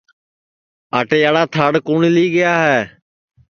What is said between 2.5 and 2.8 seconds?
ہے